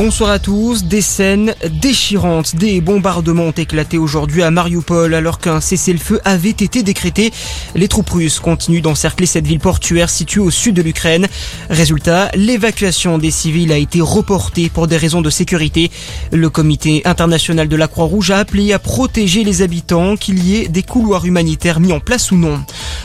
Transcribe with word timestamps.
Bonsoir 0.00 0.30
à 0.30 0.38
tous. 0.38 0.84
Des 0.84 1.00
scènes 1.00 1.56
déchirantes, 1.82 2.54
des 2.54 2.80
bombardements 2.80 3.46
ont 3.46 3.50
éclaté 3.50 3.98
aujourd'hui 3.98 4.44
à 4.44 4.50
Mariupol 4.52 5.12
alors 5.12 5.40
qu'un 5.40 5.60
cessez-le-feu 5.60 6.20
avait 6.24 6.50
été 6.50 6.84
décrété. 6.84 7.32
Les 7.74 7.88
troupes 7.88 8.10
russes 8.10 8.38
continuent 8.38 8.80
d'encercler 8.80 9.26
cette 9.26 9.48
ville 9.48 9.58
portuaire 9.58 10.08
située 10.08 10.40
au 10.40 10.52
sud 10.52 10.76
de 10.76 10.82
l'Ukraine. 10.82 11.26
Résultat, 11.68 12.30
l'évacuation 12.36 13.18
des 13.18 13.32
civils 13.32 13.72
a 13.72 13.76
été 13.76 14.00
reportée 14.00 14.68
pour 14.68 14.86
des 14.86 14.96
raisons 14.96 15.20
de 15.20 15.30
sécurité. 15.30 15.90
Le 16.30 16.48
comité 16.48 17.02
international 17.04 17.66
de 17.66 17.74
la 17.74 17.88
Croix-Rouge 17.88 18.30
a 18.30 18.38
appelé 18.38 18.72
à 18.72 18.78
protéger 18.78 19.42
les 19.42 19.62
habitants, 19.62 20.16
qu'il 20.16 20.44
y 20.44 20.58
ait 20.58 20.68
des 20.68 20.84
couloirs 20.84 21.24
humanitaires 21.24 21.80
mis 21.80 21.92
en 21.92 21.98
place 21.98 22.30
ou 22.30 22.36
non. 22.36 22.60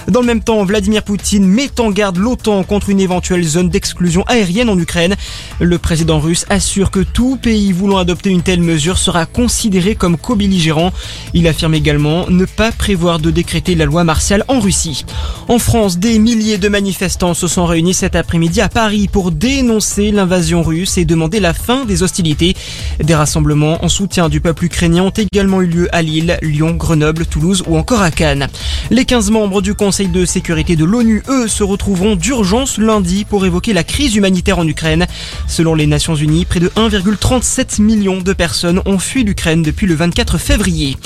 Dans 0.10 0.20
le 0.20 0.28
même 0.28 0.44
temps, 0.44 0.64
Vladimir 0.64 1.02
Poutine 1.02 1.46
met 1.46 1.80
en 1.80 1.90
garde 1.90 2.18
l'OTAN 2.18 2.64
contre 2.64 2.90
une 2.90 3.00
éventuelle 3.00 3.44
zone 3.44 3.70
d'exclusion 3.70 4.24
aérienne 4.28 4.70
en 4.70 4.78
Ukraine. 4.78 5.16
Le 5.60 5.80
président 5.80 6.20
russe 6.20 6.46
assure 6.50 6.83
que 6.92 7.00
tout 7.00 7.38
pays 7.38 7.72
voulant 7.72 7.98
adopter 7.98 8.30
une 8.30 8.42
telle 8.42 8.62
mesure 8.62 8.98
sera 8.98 9.26
considéré 9.26 9.96
comme 9.96 10.18
co-belligérant. 10.18 10.92
Il 11.34 11.48
affirme 11.48 11.74
également 11.74 12.30
ne 12.30 12.46
pas 12.46 12.72
prévoir 12.72 13.20
de 13.20 13.32
décréter 13.32 13.76
la 13.76 13.86
loi 13.86 14.04
martiale 14.04 14.46
en 14.48 14.60
Russie. 14.60 15.06
En 15.48 15.60
France, 15.60 15.98
des 15.98 16.20
milliers 16.20 16.58
de 16.58 16.70
manifestants 16.70 17.34
se 17.34 17.48
sont 17.48 17.66
réunis 17.66 17.94
cet 17.94 18.16
après-midi 18.16 18.62
à 18.62 18.70
Paris 18.70 19.08
pour 19.08 19.32
dénoncer 19.32 20.12
l'invasion 20.12 20.64
russe 20.64 20.98
et 20.98 21.06
demander 21.06 21.40
la 21.40 21.54
fin 21.54 21.86
des 21.86 22.04
hostilités. 22.04 22.56
Des 23.04 23.16
rassemblements 23.16 23.84
en 23.84 23.90
soutien 23.90 24.30
du 24.30 24.42
peuple 24.42 24.66
ukrainien 24.66 25.04
ont 25.04 25.10
également 25.10 25.62
eu 25.62 25.68
lieu 25.68 25.96
à 25.96 26.02
Lille, 26.02 26.38
Lyon, 26.42 26.72
Grenoble, 26.72 27.26
Toulouse 27.26 27.64
ou 27.68 27.78
encore 27.78 28.02
à 28.02 28.12
Cannes. 28.12 28.48
Les 28.90 29.06
15 29.06 29.32
membres 29.32 29.62
du 29.62 29.74
Conseil 29.74 30.08
de 30.08 30.26
sécurité 30.26 30.76
de 30.76 30.86
l'ONU, 30.86 31.24
eux, 31.28 31.48
se 31.48 31.64
retrouveront 31.64 32.16
d'urgence 32.16 32.78
lundi 32.78 33.26
pour 33.26 33.46
évoquer 33.46 33.74
la 33.74 33.84
crise 33.84 34.16
humanitaire 34.16 34.60
en 34.60 34.68
Ukraine. 34.68 35.08
Selon 35.48 35.76
les 35.76 35.88
Nations 35.88 36.16
Unies, 36.16 36.46
près 36.46 36.60
de 36.60 36.72
1,37 36.76 37.82
million 37.82 38.18
de 38.20 38.34
personnes 38.34 38.82
ont 38.86 38.98
fui 38.98 39.24
l'Ukraine 39.24 39.62
depuis 39.62 39.86
le 39.86 39.94
24 39.94 40.40
février. 40.40 40.98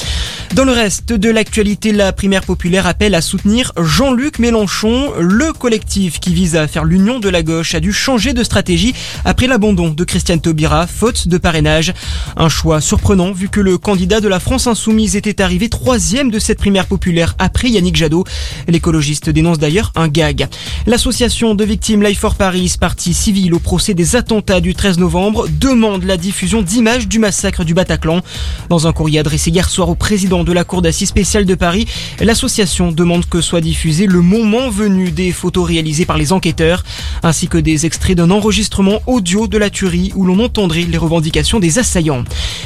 Dans 0.56 0.64
le 0.64 0.72
reste 0.72 1.12
de 1.12 1.30
l'actualité, 1.30 1.92
la 1.92 2.14
primaire 2.14 2.44
populaire 2.44 2.88
appelle 2.88 3.16
à 3.16 3.22
soutenir 3.22 3.74
Jean-Luc 3.78 4.40
Mélenchon. 4.40 5.12
Le 5.20 5.52
collectif 5.52 6.22
qui 6.22 6.34
vise 6.34 6.56
à 6.56 6.70
faire 6.70 6.86
l'union 6.86 7.20
de 7.20 7.28
la 7.28 7.44
gauche 7.44 7.76
a 7.76 7.82
dû 7.82 7.92
changer 7.92 8.32
de 8.32 8.44
stratégie 8.44 8.96
après 9.26 9.48
l'abandon 9.48 9.90
de 9.90 10.04
Christiane 10.06 10.40
Taubira, 10.40 10.88
faute 10.88 11.28
de 11.28 11.38
parrainage. 11.38 11.94
Un 12.38 12.48
choix 12.48 12.80
surprenant 12.80 13.34
vu 13.34 13.50
que 13.50 13.60
le 13.60 13.78
candidat 13.78 14.22
de 14.22 14.30
la 14.30 14.40
France 14.40 14.68
Insoumise 14.68 15.18
était 15.18 15.42
arrivé 15.42 15.68
troisième 15.68 16.32
de 16.32 16.40
cette 16.40 16.60
primaire 16.60 16.86
populaire 16.86 17.36
après 17.40 17.70
Yannick 17.70 17.98
Jadot. 17.98 18.24
L'écologiste 18.70 19.30
dénonce 19.30 19.60
d'ailleurs 19.60 19.92
un 19.96 20.08
gag. 20.08 20.48
L'association 20.86 21.56
de 21.56 21.66
victimes 21.66 22.04
Life 22.04 22.20
for 22.20 22.36
Paris, 22.36 22.74
partie 22.80 23.14
civile 23.14 23.54
au 23.54 23.60
procès 23.60 23.94
des 23.94 24.16
attentats 24.16 24.62
du 24.62 24.74
13 24.74 24.98
novembre, 24.98 25.47
demande 25.48 26.04
la 26.04 26.18
diffusion 26.18 26.62
d'images 26.62 27.08
du 27.08 27.20
massacre 27.20 27.64
du 27.64 27.74
Bataclan. 27.74 28.22
Dans 28.70 28.88
un 28.88 28.94
courrier 28.94 29.20
adressé 29.20 29.50
hier 29.50 29.70
soir 29.70 29.90
au 29.90 29.96
président 29.96 30.44
de 30.44 30.54
la 30.54 30.64
Cour 30.64 30.82
d'assises 30.82 31.10
spéciale 31.10 31.46
de 31.46 31.56
Paris, 31.56 31.88
l'association 32.20 32.92
demande 32.92 33.26
que 33.28 33.42
soit 33.42 33.62
diffusé 33.62 34.06
le 34.06 34.22
moment 34.22 34.70
venu 34.70 35.12
des 35.12 35.32
photos 35.32 35.68
réalisées 35.68 36.06
par 36.06 36.18
les 36.18 36.34
enquêteurs, 36.34 36.84
ainsi 37.24 37.48
que 37.48 37.58
des 37.58 37.86
extraits 37.86 38.18
d'un 38.18 38.32
enregistrement 38.32 39.00
audio 39.08 39.48
de 39.48 39.58
la 39.58 39.70
tuerie 39.70 40.12
où 40.16 40.26
l'on 40.26 40.40
entendrait 40.40 40.84
les 40.84 40.98
revendications 40.98 41.60
des 41.60 41.80
assaillants. 41.80 42.24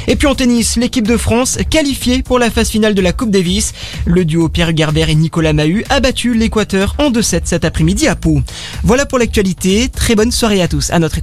Et 0.08 0.16
puis 0.16 0.26
en 0.26 0.34
tennis, 0.34 0.76
l'équipe 0.76 1.06
de 1.06 1.16
France 1.16 1.58
qualifiée 1.70 2.22
pour 2.22 2.38
la 2.38 2.50
phase 2.50 2.70
finale 2.70 2.94
de 2.94 3.00
la 3.00 3.12
Coupe 3.12 3.30
Davis. 3.30 3.72
Le 4.04 4.24
duo 4.24 4.48
Pierre 4.48 4.76
Gerber 4.76 5.06
et 5.08 5.14
Nicolas 5.14 5.52
Mahut 5.52 5.84
a 5.88 6.00
battu 6.00 6.34
l'Équateur 6.34 6.94
en 6.98 7.10
2-7 7.10 7.42
cet 7.44 7.64
après-midi 7.64 8.08
à 8.08 8.16
Pau. 8.16 8.40
Voilà 8.82 9.06
pour 9.06 9.18
l'actualité. 9.18 9.88
Très 9.88 10.14
bonne 10.14 10.32
soirée 10.32 10.62
à 10.62 10.68
tous. 10.68 10.90
À 10.90 10.98
notre 10.98 11.18